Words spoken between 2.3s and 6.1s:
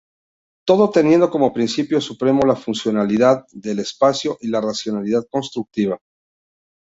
la funcionalidad del espacio y la racionalidad constructiva.